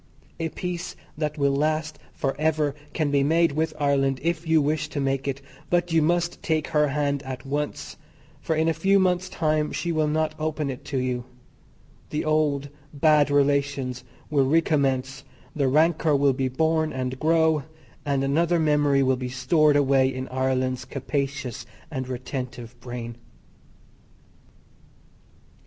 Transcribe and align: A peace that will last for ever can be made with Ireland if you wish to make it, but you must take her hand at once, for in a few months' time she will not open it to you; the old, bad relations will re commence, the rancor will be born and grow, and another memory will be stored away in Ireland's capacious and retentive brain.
A 0.39 0.49
peace 0.49 0.95
that 1.15 1.37
will 1.37 1.55
last 1.55 1.99
for 2.11 2.35
ever 2.39 2.73
can 2.91 3.11
be 3.11 3.21
made 3.23 3.51
with 3.51 3.71
Ireland 3.79 4.19
if 4.23 4.47
you 4.47 4.59
wish 4.59 4.87
to 4.89 4.99
make 4.99 5.27
it, 5.27 5.43
but 5.69 5.91
you 5.93 6.01
must 6.01 6.41
take 6.41 6.69
her 6.69 6.87
hand 6.87 7.21
at 7.21 7.45
once, 7.45 7.97
for 8.41 8.55
in 8.55 8.67
a 8.67 8.73
few 8.73 8.97
months' 8.97 9.29
time 9.29 9.71
she 9.71 9.91
will 9.91 10.07
not 10.07 10.33
open 10.39 10.71
it 10.71 10.83
to 10.85 10.97
you; 10.97 11.25
the 12.09 12.25
old, 12.25 12.69
bad 12.91 13.29
relations 13.29 14.03
will 14.31 14.47
re 14.47 14.59
commence, 14.61 15.23
the 15.55 15.67
rancor 15.67 16.15
will 16.15 16.33
be 16.33 16.47
born 16.47 16.91
and 16.91 17.19
grow, 17.19 17.61
and 18.03 18.23
another 18.23 18.59
memory 18.59 19.03
will 19.03 19.17
be 19.17 19.29
stored 19.29 19.75
away 19.75 20.11
in 20.11 20.27
Ireland's 20.29 20.83
capacious 20.83 21.67
and 21.91 22.07
retentive 22.09 22.73
brain. 22.79 23.17